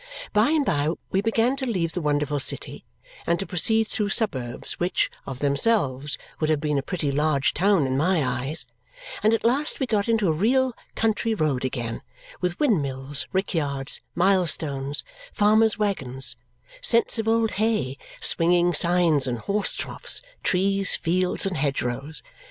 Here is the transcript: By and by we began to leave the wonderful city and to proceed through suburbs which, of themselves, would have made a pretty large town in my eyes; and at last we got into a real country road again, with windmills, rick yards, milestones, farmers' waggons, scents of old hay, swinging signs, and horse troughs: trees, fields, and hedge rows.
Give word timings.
By 0.33 0.49
and 0.49 0.65
by 0.65 0.89
we 1.11 1.21
began 1.21 1.55
to 1.57 1.65
leave 1.67 1.91
the 1.91 2.01
wonderful 2.01 2.39
city 2.39 2.83
and 3.27 3.37
to 3.37 3.45
proceed 3.45 3.83
through 3.83 4.09
suburbs 4.09 4.79
which, 4.79 5.11
of 5.27 5.37
themselves, 5.37 6.17
would 6.39 6.49
have 6.49 6.63
made 6.63 6.79
a 6.79 6.81
pretty 6.81 7.11
large 7.11 7.53
town 7.53 7.85
in 7.85 7.97
my 7.97 8.25
eyes; 8.25 8.65
and 9.21 9.31
at 9.31 9.43
last 9.45 9.79
we 9.79 9.85
got 9.85 10.09
into 10.09 10.27
a 10.27 10.31
real 10.31 10.73
country 10.95 11.35
road 11.35 11.63
again, 11.63 12.01
with 12.41 12.59
windmills, 12.59 13.27
rick 13.31 13.53
yards, 13.53 14.01
milestones, 14.15 15.03
farmers' 15.33 15.77
waggons, 15.77 16.35
scents 16.81 17.19
of 17.19 17.27
old 17.27 17.51
hay, 17.61 17.95
swinging 18.19 18.73
signs, 18.73 19.27
and 19.27 19.37
horse 19.37 19.75
troughs: 19.75 20.23
trees, 20.41 20.95
fields, 20.95 21.45
and 21.45 21.57
hedge 21.57 21.83
rows. 21.83 22.23